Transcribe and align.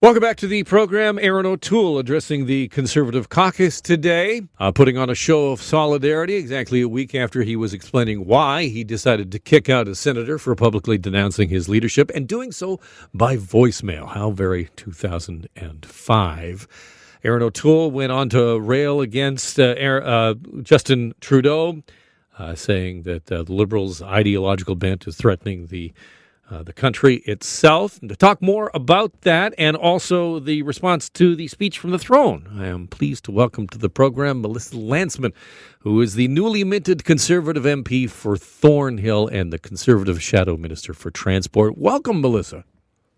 Welcome 0.00 0.20
back 0.20 0.36
to 0.36 0.46
the 0.46 0.62
program. 0.62 1.18
Erin 1.18 1.44
O'Toole 1.44 1.98
addressing 1.98 2.46
the 2.46 2.68
Conservative 2.68 3.28
caucus 3.30 3.80
today, 3.80 4.42
uh, 4.60 4.70
putting 4.70 4.96
on 4.96 5.10
a 5.10 5.14
show 5.16 5.50
of 5.50 5.60
solidarity 5.60 6.36
exactly 6.36 6.80
a 6.80 6.88
week 6.88 7.16
after 7.16 7.42
he 7.42 7.56
was 7.56 7.74
explaining 7.74 8.24
why 8.24 8.66
he 8.66 8.84
decided 8.84 9.32
to 9.32 9.40
kick 9.40 9.68
out 9.68 9.88
a 9.88 9.96
senator 9.96 10.38
for 10.38 10.54
publicly 10.54 10.98
denouncing 10.98 11.48
his 11.48 11.68
leadership 11.68 12.12
and 12.14 12.28
doing 12.28 12.52
so 12.52 12.78
by 13.12 13.36
voicemail. 13.36 14.06
How 14.06 14.30
very 14.30 14.68
2005. 14.76 16.68
Erin 17.24 17.42
O'Toole 17.42 17.90
went 17.90 18.12
on 18.12 18.28
to 18.28 18.60
rail 18.60 19.00
against 19.00 19.58
uh, 19.58 19.64
uh, 19.64 20.34
Justin 20.62 21.12
Trudeau, 21.20 21.82
uh, 22.38 22.54
saying 22.54 23.02
that 23.02 23.32
uh, 23.32 23.42
the 23.42 23.52
Liberals' 23.52 24.00
ideological 24.00 24.76
bent 24.76 25.08
is 25.08 25.16
threatening 25.16 25.66
the 25.66 25.92
uh, 26.50 26.62
the 26.62 26.72
country 26.72 27.16
itself. 27.26 27.98
And 28.00 28.08
to 28.08 28.16
talk 28.16 28.40
more 28.40 28.70
about 28.74 29.22
that 29.22 29.54
and 29.58 29.76
also 29.76 30.38
the 30.38 30.62
response 30.62 31.08
to 31.10 31.36
the 31.36 31.48
speech 31.48 31.78
from 31.78 31.90
the 31.90 31.98
throne, 31.98 32.48
I 32.56 32.66
am 32.66 32.86
pleased 32.86 33.24
to 33.24 33.32
welcome 33.32 33.66
to 33.68 33.78
the 33.78 33.90
program 33.90 34.40
Melissa 34.40 34.76
Lantsman, 34.76 35.32
who 35.80 36.00
is 36.00 36.14
the 36.14 36.28
newly 36.28 36.64
minted 36.64 37.04
Conservative 37.04 37.64
MP 37.64 38.08
for 38.08 38.36
Thornhill 38.36 39.28
and 39.28 39.52
the 39.52 39.58
Conservative 39.58 40.22
Shadow 40.22 40.56
Minister 40.56 40.94
for 40.94 41.10
Transport. 41.10 41.76
Welcome, 41.76 42.20
Melissa. 42.20 42.64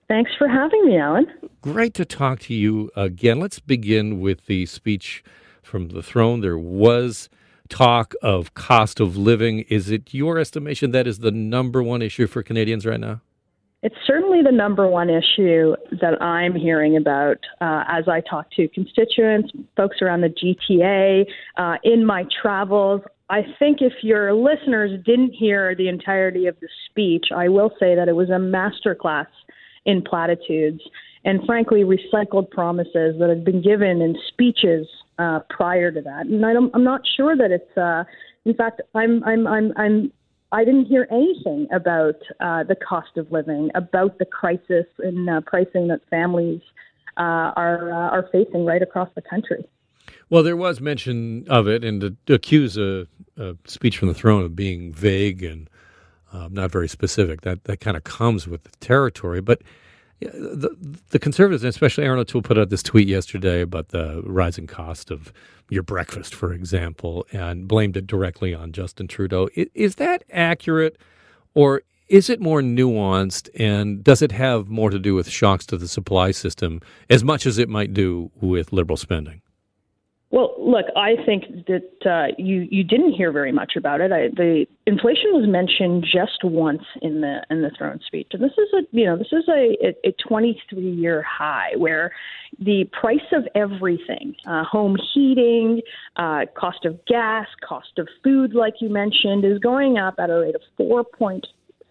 Thanks 0.09 0.33
for 0.37 0.49
having 0.49 0.87
me, 0.87 0.99
Alan. 0.99 1.27
Great 1.63 1.95
to 1.95 2.05
talk 2.05 2.41
to 2.41 2.55
you 2.55 2.91
again. 2.97 3.39
Let's 3.39 3.61
begin 3.61 4.21
with 4.21 4.47
the 4.47 4.67
speech 4.67 5.23
from 5.63 5.91
the 5.91 6.03
throne. 6.03 6.41
There 6.41 6.59
was 6.59 7.29
talk 7.71 8.15
of 8.21 8.53
cost 8.55 9.01
of 9.01 9.17
living. 9.17 9.61
Is 9.71 9.91
it 9.91 10.13
your 10.13 10.39
estimation 10.39 10.91
that 10.91 11.07
is 11.07 11.21
the 11.21 11.31
number 11.31 11.83
one 11.83 12.03
issue 12.03 12.27
for 12.27 12.43
Canadians 12.43 12.85
right 12.85 13.01
now? 13.01 13.23
It's 13.83 13.97
certainly 14.07 14.43
the 14.43 14.53
number 14.53 14.87
one 14.87 15.09
issue 15.09 15.75
that 16.03 16.21
I'm 16.21 16.55
hearing 16.55 16.99
about 16.99 17.39
uh, 17.63 17.85
as 17.89 18.09
I 18.09 18.21
talk 18.21 18.51
to 18.57 18.69
constituents, 18.69 19.51
folks 19.75 20.03
around 20.03 20.21
the 20.21 20.29
GTA, 20.29 21.25
uh, 21.57 21.77
in 21.83 22.05
my 22.05 22.27
travels. 22.43 23.01
I 23.31 23.43
think 23.59 23.79
if 23.81 23.95
your 24.03 24.35
listeners 24.35 24.91
didn't 25.07 25.33
hear 25.33 25.75
the 25.75 25.89
entirety 25.89 26.47
of 26.47 26.61
the 26.61 26.69
speech, 26.91 27.27
I 27.35 27.49
will 27.49 27.71
say 27.81 27.95
that 27.95 28.07
it 28.07 28.15
was 28.15 28.29
a 28.29 28.33
masterclass 28.33 29.29
in 29.87 30.03
platitudes 30.03 30.83
and, 31.25 31.41
frankly, 31.47 31.85
recycled 31.85 32.51
promises 32.51 33.17
that 33.19 33.29
had 33.29 33.45
been 33.45 33.63
given 33.63 34.03
in 34.03 34.15
speeches 34.29 34.87
uh, 35.21 35.41
prior 35.51 35.93
to 35.93 36.01
that. 36.01 36.27
And 36.27 36.45
I 36.45 36.53
am 36.53 36.85
not 36.85 37.03
sure 37.17 37.37
that 37.37 37.51
it's. 37.51 37.77
Uh, 37.77 38.05
in 38.45 38.55
fact, 38.55 38.81
I'm 38.95 39.23
I'm 39.25 39.47
I'm 39.47 39.73
I'm 39.77 40.13
I 40.53 40.65
didn't 40.65 40.87
hear 40.87 41.07
anything 41.11 41.69
about 41.73 42.17
uh, 42.41 42.65
the 42.65 42.75
cost 42.77 43.17
of 43.17 43.31
living, 43.31 43.71
about 43.75 44.19
the 44.19 44.25
crisis 44.25 44.87
in 45.03 45.29
uh, 45.29 45.43
pricing 45.43 45.89
that 45.89 46.01
families 46.09 46.63
uh, 47.17 47.53
are 47.57 47.93
uh, 47.93 48.11
are 48.11 48.29
facing 48.33 48.65
right 48.65 48.83
across 48.83 49.11
the 49.15 49.23
country. 49.23 49.65
Well, 50.31 50.43
there 50.43 50.57
was 50.57 50.81
mention 50.81 51.47
of 51.49 51.69
it, 51.69 51.85
and 51.85 52.17
to, 52.27 52.35
accuse 52.35 52.77
a, 52.77 53.07
a, 53.37 53.57
speech 53.67 53.99
from 53.99 54.09
the 54.09 54.15
throne 54.15 54.45
of 54.45 54.57
being 54.57 54.93
vague 54.93 55.43
and 55.43 55.69
um, 56.33 56.55
not 56.55 56.71
very 56.71 56.89
specific, 56.89 57.43
that 57.43 57.65
that 57.65 57.81
kind 57.81 57.97
of 57.97 58.05
comes 58.05 58.49
with 58.49 58.65
the 58.65 58.77
territory. 58.81 59.41
But 59.41 59.63
the, 60.21 60.77
the 61.11 61.19
conservatives, 61.19 61.65
especially 61.65 62.05
Erin 62.05 62.19
O'Toole, 62.19 62.43
put 62.43 62.59
out 62.59 62.71
this 62.71 62.83
tweet 62.83 63.09
yesterday 63.09 63.61
about 63.63 63.89
the 63.89 64.23
rising 64.25 64.67
cost 64.67 65.11
of 65.11 65.33
your 65.71 65.83
breakfast, 65.83 66.35
for 66.35 66.53
example, 66.53 67.27
and 67.33 67.67
blamed 67.67 67.97
it 67.97 68.07
directly 68.07 68.55
on 68.55 68.73
Justin 68.73 69.09
Trudeau. 69.09 69.49
Is 69.55 69.97
that 69.97 70.25
accurate, 70.31 70.99
or 71.55 71.83
is 72.09 72.29
it 72.29 72.41
more 72.41 72.61
nuanced, 72.61 73.49
and 73.59 74.03
does 74.03 74.21
it 74.21 74.33
have 74.33 74.69
more 74.69 74.91
to 74.91 74.99
do 74.99 75.15
with 75.15 75.29
shocks 75.29 75.65
to 75.67 75.77
the 75.77 75.89
supply 75.89 76.33
system 76.33 76.81
as 77.09 77.23
much 77.23 77.47
as 77.47 77.57
it 77.57 77.69
might 77.69 77.95
do 77.95 78.31
with 78.41 78.73
liberal 78.73 78.97
spending? 78.97 79.43
Well, 80.33 80.55
look, 80.61 80.87
I 80.95 81.17
think 81.27 81.67
that 81.67 82.09
uh, 82.09 82.35
you 82.39 82.69
you 82.71 82.85
didn't 82.85 83.15
hear 83.15 83.33
very 83.33 83.51
much 83.51 83.73
about 83.77 84.01
it. 84.01 84.13
I, 84.13 84.29
the 84.29 84.65
inflation 84.87 85.33
was 85.33 85.49
mentioned 85.49 86.05
just 86.05 86.45
once 86.45 86.85
in 87.03 87.21
the 87.21 87.43
in 87.51 87.63
the 87.63 87.71
throne 87.77 87.99
speech, 88.07 88.29
and 88.33 88.41
this 88.41 88.53
is 88.53 88.69
a 88.73 88.97
you 88.97 89.07
know 89.07 89.19
this 89.19 89.33
is 89.33 89.49
a 89.49 89.93
a 90.07 90.15
23 90.29 90.89
year 90.89 91.23
high 91.23 91.73
where 91.77 92.13
the 92.61 92.85
price 92.93 93.19
of 93.33 93.49
everything, 93.57 94.37
uh, 94.47 94.63
home 94.63 94.97
heating, 95.13 95.83
uh, 96.15 96.43
cost 96.57 96.85
of 96.85 97.05
gas, 97.07 97.49
cost 97.67 97.99
of 97.99 98.07
food, 98.23 98.55
like 98.55 98.75
you 98.81 98.89
mentioned, 98.89 99.45
is 99.45 99.59
going 99.59 99.99
up 99.99 100.15
at 100.19 100.31
a 100.31 100.35
rate 100.35 100.55
of 100.55 100.63
four 100.77 101.03
point 101.03 101.45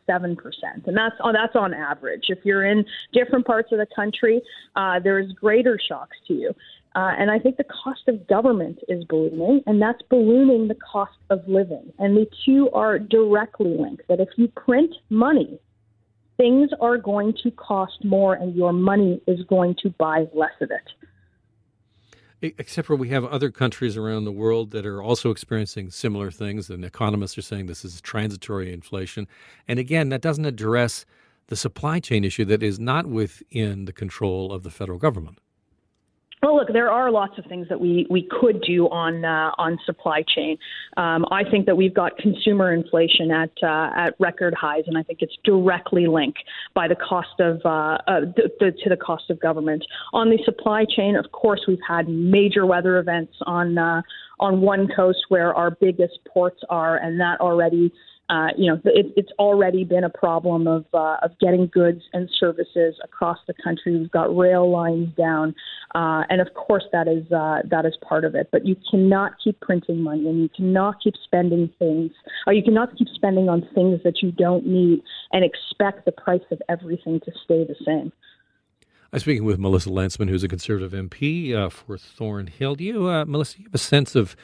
seven 0.07 0.37
percent, 0.37 0.87
and 0.87 0.95
that's 0.95 1.15
on 1.19 1.33
that's 1.33 1.57
on 1.57 1.73
average. 1.73 2.25
If 2.29 2.39
you're 2.43 2.65
in 2.65 2.85
different 3.11 3.45
parts 3.45 3.73
of 3.73 3.79
the 3.79 3.87
country, 3.93 4.41
uh, 4.77 4.99
there's 5.03 5.31
greater 5.33 5.77
shocks 5.77 6.15
to 6.29 6.33
you. 6.33 6.53
Uh, 6.95 7.11
and 7.19 7.29
I 7.29 7.37
think 7.37 7.57
the 7.57 7.65
cost 7.65 8.07
of 8.07 8.27
government 8.27 8.79
is 8.87 9.03
ballooning, 9.05 9.61
and 9.67 9.81
that's 9.81 10.01
ballooning 10.09 10.67
the 10.67 10.75
cost 10.75 11.17
of 11.29 11.47
living. 11.47 11.93
And 11.99 12.17
the 12.17 12.27
two 12.45 12.69
are 12.71 12.97
directly 12.97 13.77
linked. 13.77 14.07
That 14.07 14.19
if 14.19 14.29
you 14.37 14.47
print 14.47 14.95
money, 15.09 15.59
things 16.37 16.71
are 16.81 16.97
going 16.97 17.35
to 17.43 17.51
cost 17.51 18.03
more, 18.03 18.33
and 18.33 18.55
your 18.55 18.73
money 18.73 19.21
is 19.27 19.43
going 19.43 19.75
to 19.83 19.89
buy 19.91 20.25
less 20.33 20.53
of 20.61 20.71
it. 20.71 22.51
Except 22.57 22.87
for 22.87 22.95
we 22.95 23.09
have 23.09 23.25
other 23.25 23.51
countries 23.51 23.97
around 23.97 24.23
the 24.23 24.31
world 24.31 24.71
that 24.71 24.85
are 24.85 25.03
also 25.03 25.29
experiencing 25.29 25.91
similar 25.91 26.31
things, 26.31 26.69
and 26.69 26.83
economists 26.83 27.37
are 27.37 27.43
saying 27.43 27.67
this 27.67 27.85
is 27.85 28.01
transitory 28.01 28.73
inflation. 28.73 29.27
And 29.67 29.77
again, 29.77 30.09
that 30.09 30.21
doesn't 30.21 30.45
address 30.45 31.05
the 31.47 31.55
supply 31.55 31.99
chain 31.99 32.23
issue 32.23 32.45
that 32.45 32.63
is 32.63 32.79
not 32.79 33.05
within 33.05 33.85
the 33.85 33.93
control 33.93 34.51
of 34.53 34.63
the 34.63 34.71
federal 34.71 34.97
government. 34.97 35.39
Well, 36.41 36.55
look, 36.55 36.69
there 36.71 36.89
are 36.89 37.11
lots 37.11 37.37
of 37.37 37.45
things 37.45 37.67
that 37.67 37.81
we, 37.81 38.07
we 38.09 38.25
could 38.39 38.61
do 38.61 38.85
on 38.87 39.25
uh, 39.25 39.51
on 39.57 39.77
supply 39.85 40.23
chain. 40.23 40.57
Um, 40.95 41.25
I 41.31 41.43
think 41.43 41.65
that 41.65 41.75
we've 41.75 41.93
got 41.93 42.17
consumer 42.17 42.73
inflation 42.73 43.29
at 43.29 43.51
uh, 43.61 43.89
at 43.93 44.15
record 44.19 44.53
highs, 44.53 44.83
and 44.87 44.97
I 44.97 45.03
think 45.03 45.19
it's 45.21 45.35
directly 45.43 46.07
linked 46.07 46.39
by 46.73 46.87
the 46.87 46.95
cost 46.95 47.41
of 47.41 47.59
uh, 47.65 47.97
uh, 48.07 48.21
the, 48.37 48.49
the, 48.61 48.71
to 48.83 48.89
the 48.89 48.95
cost 48.95 49.29
of 49.29 49.39
government. 49.41 49.83
On 50.13 50.29
the 50.29 50.39
supply 50.45 50.85
chain, 50.95 51.17
of 51.17 51.29
course, 51.33 51.59
we've 51.67 51.77
had 51.85 52.07
major 52.07 52.65
weather 52.65 52.99
events 52.99 53.33
on 53.45 53.77
uh, 53.77 54.01
on 54.39 54.61
one 54.61 54.87
coast 54.95 55.19
where 55.27 55.53
our 55.53 55.71
biggest 55.71 56.19
ports 56.33 56.61
are, 56.69 56.95
and 56.97 57.19
that 57.19 57.41
already 57.41 57.91
uh, 58.29 58.49
you 58.55 58.67
know, 58.67 58.79
it, 58.85 59.07
it's 59.15 59.31
already 59.39 59.83
been 59.83 60.03
a 60.03 60.09
problem 60.09 60.67
of 60.67 60.85
uh, 60.93 61.17
of 61.23 61.31
getting 61.39 61.65
goods 61.67 62.01
and 62.13 62.29
services 62.39 62.95
across 63.03 63.39
the 63.47 63.53
country. 63.63 63.97
We've 63.97 64.11
got 64.11 64.35
rail 64.35 64.69
lines 64.69 65.09
down, 65.17 65.55
uh, 65.95 66.23
and 66.29 66.39
of 66.39 66.53
course 66.53 66.83
that 66.91 67.07
is 67.07 67.31
uh, 67.31 67.63
that 67.69 67.85
is 67.85 67.95
part 68.07 68.25
of 68.25 68.35
it. 68.35 68.49
But 68.51 68.67
you 68.67 68.75
cannot 68.91 69.33
keep 69.43 69.59
printing 69.61 70.01
money, 70.01 70.27
and 70.27 70.41
you 70.41 70.49
cannot 70.55 71.01
keep 71.03 71.15
spending 71.23 71.71
things, 71.79 72.11
or 72.45 72.53
you 72.53 72.61
cannot 72.61 72.95
keep 72.95 73.07
spending 73.15 73.49
on 73.49 73.67
things 73.73 74.01
that 74.03 74.21
you 74.21 74.31
don't 74.31 74.65
need, 74.67 75.01
and 75.33 75.43
expect 75.43 76.05
the 76.05 76.11
price 76.11 76.41
of 76.51 76.61
everything 76.69 77.19
to 77.21 77.31
stay 77.43 77.65
the 77.65 77.75
same. 77.83 78.11
I'm 79.11 79.19
speaking 79.19 79.43
with 79.43 79.57
Melissa 79.57 79.89
Lantsman, 79.89 80.29
who's 80.29 80.43
a 80.43 80.47
Conservative 80.47 80.91
MP 80.91 81.55
uh, 81.55 81.69
for 81.69 81.97
Thornhill. 81.97 82.75
Do 82.75 82.83
you, 82.83 83.01
Melissa, 83.25 83.57
you 83.57 83.63
have 83.63 83.73
a 83.73 83.79
sense 83.79 84.13
of 84.13 84.35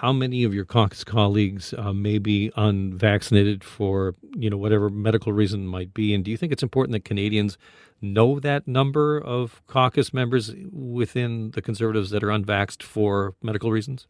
how 0.00 0.12
many 0.12 0.44
of 0.44 0.54
your 0.54 0.64
caucus 0.64 1.02
colleagues 1.02 1.74
uh, 1.76 1.92
may 1.92 2.18
be 2.18 2.52
unvaccinated 2.56 3.64
for 3.64 4.14
you 4.36 4.48
know 4.48 4.56
whatever 4.56 4.88
medical 4.88 5.32
reason 5.32 5.66
might 5.66 5.92
be? 5.92 6.14
And 6.14 6.24
do 6.24 6.30
you 6.30 6.36
think 6.36 6.52
it's 6.52 6.62
important 6.62 6.92
that 6.92 7.04
canadians 7.04 7.58
know 8.00 8.38
that 8.38 8.68
number 8.68 9.18
of 9.18 9.60
caucus 9.66 10.14
members 10.14 10.54
within 10.70 11.50
the 11.50 11.60
conservatives 11.60 12.10
that 12.10 12.22
are 12.22 12.28
unvaxxed 12.28 12.82
for 12.82 13.34
medical 13.42 13.72
reasons? 13.72 14.06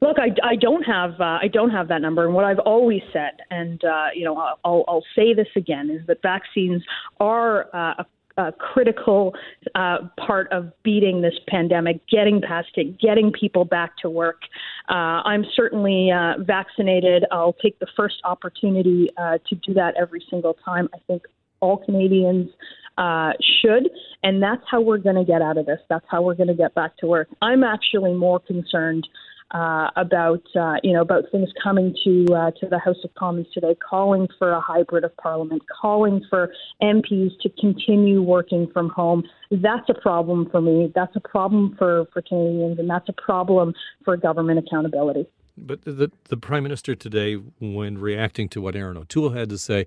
Look, 0.00 0.16
I, 0.18 0.34
I 0.42 0.56
don't 0.56 0.82
have 0.82 1.20
uh, 1.20 1.38
I 1.40 1.48
don't 1.52 1.70
have 1.70 1.86
that 1.88 2.02
number, 2.02 2.24
and 2.24 2.34
what 2.34 2.44
I've 2.44 2.58
always 2.58 3.02
said, 3.12 3.34
and 3.52 3.84
uh, 3.84 4.08
you 4.12 4.24
know, 4.24 4.36
I'll, 4.64 4.84
I'll 4.88 5.04
say 5.14 5.32
this 5.32 5.48
again, 5.54 5.90
is 5.90 6.04
that 6.08 6.22
vaccines 6.22 6.82
are 7.20 7.68
uh, 7.72 8.02
a 8.02 8.06
uh, 8.40 8.50
critical 8.52 9.34
uh, 9.74 9.98
part 10.16 10.50
of 10.50 10.72
beating 10.82 11.20
this 11.20 11.34
pandemic, 11.48 12.00
getting 12.08 12.40
past 12.40 12.68
it, 12.76 12.98
getting 12.98 13.30
people 13.30 13.64
back 13.64 13.96
to 13.98 14.08
work. 14.08 14.40
Uh, 14.88 15.20
I'm 15.24 15.44
certainly 15.54 16.10
uh, 16.10 16.34
vaccinated. 16.38 17.24
I'll 17.30 17.52
take 17.52 17.78
the 17.78 17.86
first 17.96 18.16
opportunity 18.24 19.10
uh, 19.16 19.38
to 19.48 19.54
do 19.56 19.74
that 19.74 19.94
every 20.00 20.24
single 20.30 20.54
time. 20.64 20.88
I 20.94 20.98
think 21.06 21.22
all 21.60 21.76
Canadians 21.76 22.48
uh, 22.96 23.32
should, 23.60 23.90
and 24.22 24.42
that's 24.42 24.62
how 24.70 24.80
we're 24.80 24.98
going 24.98 25.16
to 25.16 25.24
get 25.24 25.42
out 25.42 25.58
of 25.58 25.66
this. 25.66 25.80
That's 25.88 26.04
how 26.08 26.22
we're 26.22 26.34
going 26.34 26.48
to 26.48 26.54
get 26.54 26.74
back 26.74 26.96
to 26.98 27.06
work. 27.06 27.28
I'm 27.42 27.62
actually 27.62 28.14
more 28.14 28.40
concerned 28.40 29.06
uh, 29.52 29.90
about 29.96 30.42
uh, 30.54 30.76
you 30.82 30.92
know 30.92 31.00
about 31.00 31.24
things 31.32 31.48
coming 31.62 31.94
to 32.04 32.26
uh, 32.34 32.50
to 32.52 32.68
the 32.68 32.78
House 32.78 32.96
of 33.04 33.12
Commons 33.14 33.48
today, 33.52 33.74
calling 33.74 34.28
for 34.38 34.52
a 34.52 34.60
hybrid 34.60 35.04
of 35.04 35.16
Parliament, 35.16 35.62
calling 35.80 36.24
for 36.30 36.52
MPs 36.82 37.38
to 37.40 37.48
continue 37.60 38.22
working 38.22 38.68
from 38.72 38.90
home. 38.90 39.24
That's 39.50 39.88
a 39.88 39.94
problem 39.94 40.48
for 40.50 40.60
me. 40.60 40.92
That's 40.94 41.14
a 41.16 41.20
problem 41.20 41.74
for 41.78 42.06
for 42.12 42.22
Canadians, 42.22 42.78
and 42.78 42.88
that's 42.88 43.08
a 43.08 43.12
problem 43.12 43.74
for 44.04 44.16
government 44.16 44.58
accountability. 44.58 45.26
But 45.56 45.82
the 45.82 46.10
the 46.28 46.36
Prime 46.36 46.62
Minister 46.62 46.94
today, 46.94 47.34
when 47.34 47.98
reacting 47.98 48.48
to 48.50 48.60
what 48.60 48.76
Erin 48.76 48.96
O'Toole 48.96 49.30
had 49.30 49.48
to 49.48 49.58
say, 49.58 49.86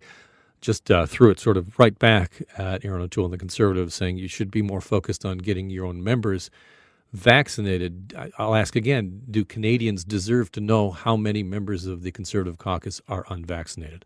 just 0.60 0.92
uh, 0.92 1.06
threw 1.06 1.30
it 1.30 1.40
sort 1.40 1.56
of 1.56 1.80
right 1.80 1.98
back 1.98 2.42
at 2.58 2.84
Erin 2.84 3.02
O'Toole 3.02 3.26
and 3.26 3.34
the 3.34 3.38
Conservatives, 3.38 3.96
saying 3.96 4.18
you 4.18 4.28
should 4.28 4.52
be 4.52 4.62
more 4.62 4.82
focused 4.82 5.24
on 5.24 5.38
getting 5.38 5.70
your 5.70 5.86
own 5.86 6.04
members 6.04 6.50
vaccinated. 7.14 8.14
I'll 8.38 8.56
ask 8.56 8.76
again 8.76 9.22
do 9.30 9.46
Canadians 9.46 10.04
deserve 10.04 10.52
to 10.54 10.62
know 10.62 10.92
how 10.92 11.16
many 11.16 11.44
members 11.44 11.86
of 11.86 12.02
the 12.04 12.12
Conservative 12.12 12.58
caucus 12.58 13.02
are 13.08 13.26
unvaccinated? 13.30 14.06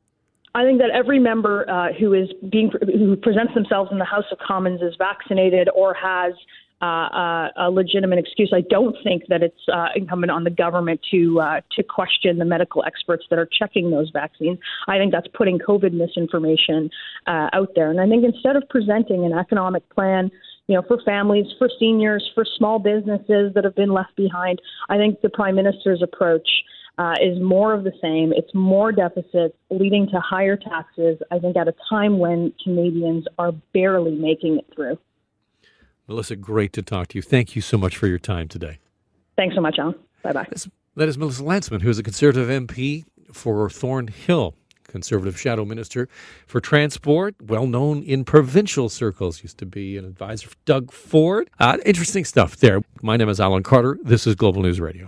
I 0.54 0.64
think 0.64 0.80
that 0.80 0.90
every 0.94 1.20
member 1.20 1.70
uh, 1.70 1.94
who 1.94 2.14
is 2.14 2.30
being 2.50 2.72
who 2.82 3.16
presents 3.16 3.54
themselves 3.54 3.92
in 3.92 4.00
the 4.00 4.06
House 4.06 4.26
of 4.32 4.40
Commons 4.40 4.82
is 4.82 4.96
vaccinated 4.98 5.70
or 5.74 5.94
has 5.94 6.34
uh, 6.82 6.86
uh, 6.86 7.50
a 7.58 7.72
legitimate 7.72 8.20
excuse. 8.20 8.52
I 8.54 8.62
don't 8.62 8.96
think 9.04 9.24
that 9.30 9.42
it's 9.42 9.62
uh, 9.74 9.88
incumbent 9.96 10.32
on 10.32 10.44
the 10.44 10.50
government 10.50 11.00
to 11.12 11.40
uh, 11.40 11.62
to 11.72 11.84
question 11.84 12.38
the 12.38 12.46
medical 12.46 12.84
experts 12.86 13.26
that 13.30 13.40
are 13.40 13.48
checking 13.52 13.90
those 13.90 14.12
vaccines. 14.12 14.60
I 14.88 14.98
think 14.98 15.12
that's 15.12 15.28
putting 15.34 15.58
COVID 15.60 15.94
misinformation 15.94 16.90
uh, 17.26 17.50
out 17.54 17.70
there. 17.76 17.90
And 17.90 18.00
I 18.00 18.08
think 18.08 18.24
instead 18.24 18.56
of 18.56 18.64
presenting 18.70 19.26
an 19.26 19.34
economic 19.34 19.88
plan, 19.90 20.30
you 20.68 20.76
know, 20.76 20.84
for 20.88 21.00
families, 21.06 21.46
for 21.58 21.70
seniors, 21.80 22.30
for 22.36 22.46
small 22.58 22.80
businesses 22.80 23.54
that 23.56 23.64
have 23.64 23.76
been 23.76 23.92
left 23.92 24.16
behind, 24.16 24.62
I 24.90 24.98
think 24.98 25.22
the 25.22 25.30
prime 25.30 25.56
minister's 25.56 26.02
approach. 26.02 26.48
Uh, 27.00 27.14
is 27.22 27.40
more 27.40 27.76
of 27.76 27.84
the 27.84 27.92
same. 28.02 28.34
It's 28.36 28.52
more 28.56 28.92
deficits 28.92 29.56
leading 29.70 30.08
to 30.08 30.20
higher 30.20 30.58
taxes, 30.58 31.20
I 31.30 31.38
think, 31.38 31.56
at 31.56 31.68
a 31.68 31.76
time 31.88 32.18
when 32.18 32.52
Canadians 32.64 33.26
are 33.38 33.52
barely 33.72 34.16
making 34.16 34.58
it 34.58 34.66
through. 34.74 34.98
Melissa, 36.08 36.36
great 36.36 36.74
to 36.74 36.82
talk 36.82 37.10
to 37.10 37.20
you. 37.20 37.22
Thank 37.22 37.56
you 37.56 37.62
so 37.62 37.78
much 37.78 37.98
for 37.98 38.08
your 38.08 38.18
time 38.18 38.48
today. 38.48 38.80
Thanks 39.36 39.54
so 39.54 39.62
much, 39.62 39.78
Alan. 39.78 39.94
Bye 40.24 40.34
bye. 40.34 40.48
That 40.96 41.08
is 41.08 41.18
Melissa 41.20 41.44
Lantsman, 41.44 41.84
who 41.84 41.90
is 41.92 42.00
a 42.00 42.04
Conservative 42.04 42.48
MP 42.48 43.06
for 43.32 43.70
Thornhill, 43.70 44.56
Conservative 44.88 45.40
Shadow 45.40 45.66
Minister 45.66 46.08
for 46.46 46.60
Transport, 46.60 47.36
well 47.42 47.68
known 47.68 48.04
in 48.04 48.24
provincial 48.24 48.90
circles. 48.90 49.44
Used 49.44 49.58
to 49.60 49.66
be 49.66 49.98
an 49.98 50.06
advisor 50.06 50.50
for 50.50 50.56
Doug 50.66 50.92
Ford. 50.92 51.50
Uh, 51.60 51.78
interesting 51.86 52.26
stuff 52.26 52.58
there. 52.58 52.82
My 53.02 53.18
name 53.18 53.30
is 53.30 53.40
Alan 53.40 53.64
Carter. 53.64 54.00
This 54.02 54.26
is 54.26 54.36
Global 54.36 54.62
News 54.64 54.80
Radio. 54.80 55.06